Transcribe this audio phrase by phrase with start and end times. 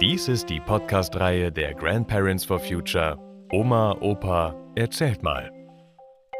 [0.00, 3.18] Dies ist die Podcast-Reihe der Grandparents for Future
[3.50, 5.50] Oma, Opa, erzählt mal.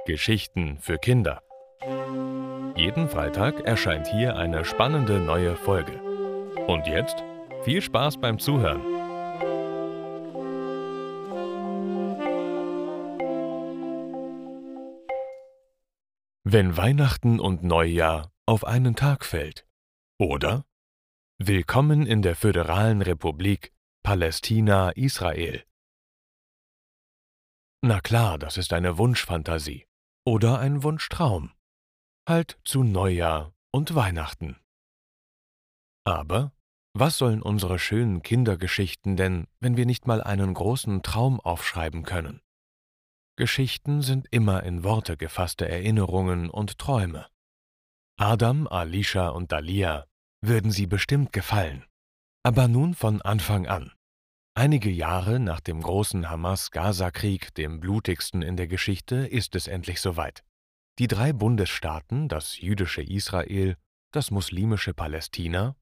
[0.07, 1.41] Geschichten für Kinder.
[2.75, 5.98] Jeden Freitag erscheint hier eine spannende neue Folge.
[6.66, 7.24] Und jetzt
[7.64, 8.96] viel Spaß beim Zuhören.
[16.49, 19.67] Wenn Weihnachten und Neujahr auf einen Tag fällt.
[20.17, 20.64] Oder
[21.39, 23.73] Willkommen in der Föderalen Republik
[24.04, 25.64] Palästina Israel.
[27.82, 29.89] Na klar, das ist eine Wunschfantasie
[30.25, 31.51] oder ein Wunschtraum.
[32.28, 34.56] Halt zu Neujahr und Weihnachten.
[36.05, 36.53] Aber
[36.92, 42.41] was sollen unsere schönen Kindergeschichten denn, wenn wir nicht mal einen großen Traum aufschreiben können?
[43.36, 47.27] Geschichten sind immer in Worte gefasste Erinnerungen und Träume.
[48.19, 50.06] Adam, Alicia und Dalia
[50.41, 51.84] würden sie bestimmt gefallen.
[52.42, 53.92] Aber nun von Anfang an.
[54.55, 60.42] Einige Jahre nach dem großen Hamas-Gaza-Krieg, dem blutigsten in der Geschichte, ist es endlich soweit.
[60.98, 63.77] Die drei Bundesstaaten, das jüdische Israel,
[64.12, 65.77] das muslimische Palästina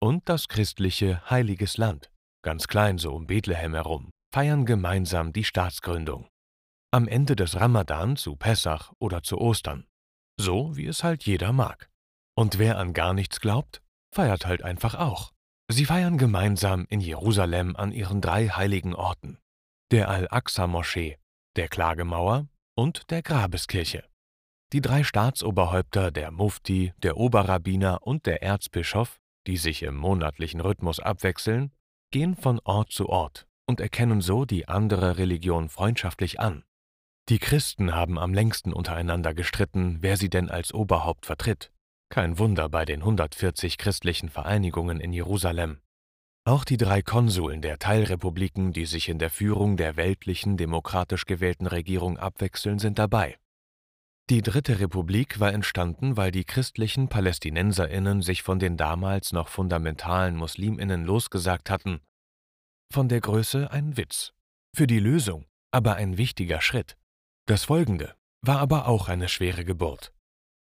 [0.00, 2.10] und das christliche Heiliges Land,
[2.42, 6.29] ganz klein so um Bethlehem herum, feiern gemeinsam die Staatsgründung.
[6.92, 9.86] Am Ende des Ramadan zu Pessach oder zu Ostern.
[10.36, 11.88] So wie es halt jeder mag.
[12.34, 13.80] Und wer an gar nichts glaubt,
[14.12, 15.30] feiert halt einfach auch.
[15.70, 19.38] Sie feiern gemeinsam in Jerusalem an ihren drei heiligen Orten,
[19.92, 21.16] der Al-Aqsa-Moschee,
[21.54, 24.02] der Klagemauer und der Grabeskirche.
[24.72, 30.98] Die drei Staatsoberhäupter, der Mufti, der Oberrabbiner und der Erzbischof, die sich im monatlichen Rhythmus
[30.98, 31.70] abwechseln,
[32.10, 36.64] gehen von Ort zu Ort und erkennen so die andere Religion freundschaftlich an.
[37.30, 41.70] Die Christen haben am längsten untereinander gestritten, wer sie denn als Oberhaupt vertritt.
[42.08, 45.78] Kein Wunder bei den 140 christlichen Vereinigungen in Jerusalem.
[46.44, 51.68] Auch die drei Konsuln der Teilrepubliken, die sich in der Führung der weltlichen, demokratisch gewählten
[51.68, 53.38] Regierung abwechseln, sind dabei.
[54.28, 60.34] Die Dritte Republik war entstanden, weil die christlichen Palästinenserinnen sich von den damals noch fundamentalen
[60.34, 62.00] Musliminnen losgesagt hatten.
[62.92, 64.32] Von der Größe ein Witz.
[64.74, 66.96] Für die Lösung aber ein wichtiger Schritt.
[67.50, 70.12] Das Folgende war aber auch eine schwere Geburt.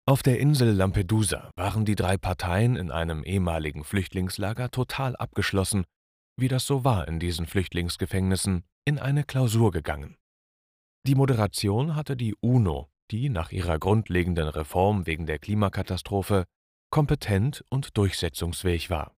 [0.07, 5.85] Auf der Insel Lampedusa waren die drei Parteien in einem ehemaligen Flüchtlingslager total abgeschlossen,
[6.41, 10.17] wie das so war in diesen Flüchtlingsgefängnissen, in eine Klausur gegangen.
[11.07, 16.47] Die Moderation hatte die UNO, die nach ihrer grundlegenden Reform wegen der Klimakatastrophe
[16.91, 19.15] kompetent und durchsetzungsfähig war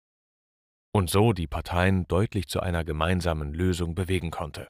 [0.93, 4.67] und so die Parteien deutlich zu einer gemeinsamen Lösung bewegen konnte.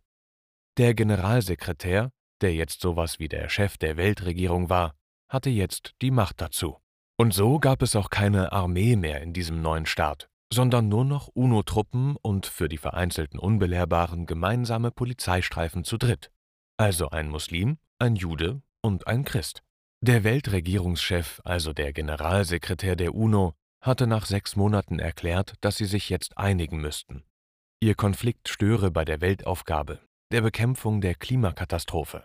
[0.77, 4.95] Der Generalsekretär, der jetzt sowas wie der Chef der Weltregierung war,
[5.29, 6.79] hatte jetzt die Macht dazu.
[7.17, 11.29] Und so gab es auch keine Armee mehr in diesem neuen Staat, sondern nur noch
[11.29, 16.31] UNO-Truppen und für die vereinzelten Unbelehrbaren gemeinsame Polizeistreifen zu dritt.
[16.77, 19.63] Also ein Muslim, ein Jude und ein Christ.
[20.03, 23.53] Der Weltregierungschef, also der Generalsekretär der UNO,
[23.83, 27.25] hatte nach sechs Monaten erklärt, dass sie sich jetzt einigen müssten.
[27.81, 30.01] Ihr Konflikt störe bei der Weltaufgabe,
[30.33, 32.25] der Bekämpfung der Klimakatastrophe.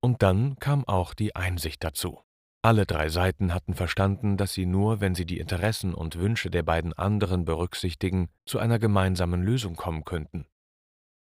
[0.00, 2.20] Und dann kam auch die Einsicht dazu.
[2.62, 6.62] Alle drei Seiten hatten verstanden, dass sie nur, wenn sie die Interessen und Wünsche der
[6.62, 10.46] beiden anderen berücksichtigen, zu einer gemeinsamen Lösung kommen könnten.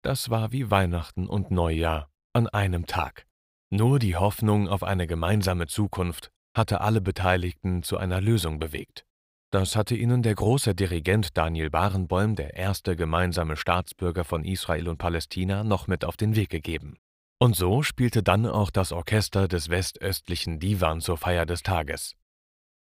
[0.04, 3.26] Das war wie Weihnachten und Neujahr an einem Tag.
[3.72, 9.06] Nur die Hoffnung auf eine gemeinsame Zukunft hatte alle Beteiligten zu einer Lösung bewegt.
[9.53, 14.97] Das hatte ihnen der große Dirigent Daniel Barenboim, der erste gemeinsame Staatsbürger von Israel und
[14.97, 16.97] Palästina, noch mit auf den Weg gegeben.
[17.40, 22.16] Und so spielte dann auch das Orchester des westöstlichen Divan zur Feier des Tages.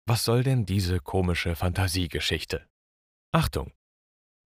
[0.08, 2.66] Was soll denn diese komische Fantasiegeschichte?
[3.32, 3.72] Achtung!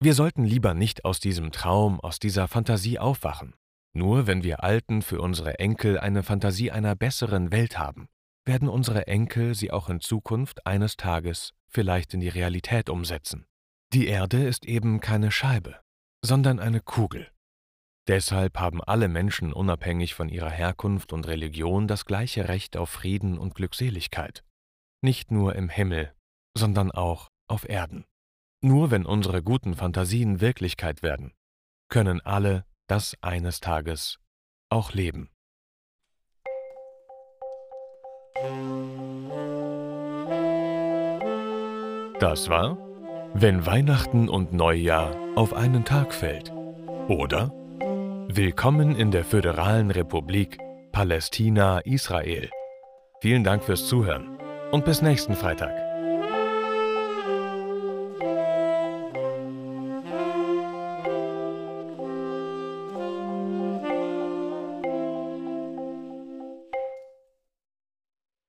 [0.01, 3.55] Wir sollten lieber nicht aus diesem Traum, aus dieser Fantasie aufwachen.
[3.93, 8.09] Nur wenn wir Alten für unsere Enkel eine Fantasie einer besseren Welt haben,
[8.45, 13.47] werden unsere Enkel sie auch in Zukunft eines Tages vielleicht in die Realität umsetzen.
[13.93, 15.81] Die Erde ist eben keine Scheibe,
[16.25, 17.31] sondern eine Kugel.
[18.09, 23.39] Deshalb haben alle Menschen unabhängig von ihrer Herkunft und Religion das gleiche Recht auf Frieden
[23.39, 24.45] und Glückseligkeit.
[25.03, 26.13] Nicht nur im Himmel,
[26.57, 28.05] sondern auch auf Erden.
[28.63, 31.33] Nur wenn unsere guten Fantasien Wirklichkeit werden,
[31.89, 34.19] können alle das eines Tages
[34.71, 35.31] auch leben.
[42.21, 42.77] Das war
[43.33, 46.53] Wenn Weihnachten und Neujahr auf einen Tag fällt
[47.09, 47.51] oder
[48.29, 50.59] Willkommen in der Föderalen Republik
[50.93, 52.51] Palästina Israel
[53.23, 54.39] Vielen Dank fürs Zuhören
[54.71, 55.90] und bis nächsten Freitag.